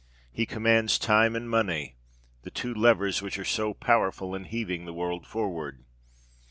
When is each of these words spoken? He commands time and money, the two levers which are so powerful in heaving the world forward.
He 0.31 0.47
commands 0.47 0.97
time 0.97 1.35
and 1.35 1.47
money, 1.47 1.95
the 2.41 2.49
two 2.49 2.73
levers 2.73 3.21
which 3.21 3.37
are 3.37 3.45
so 3.45 3.75
powerful 3.75 4.33
in 4.33 4.45
heaving 4.45 4.85
the 4.85 4.93
world 4.95 5.27
forward. 5.27 5.85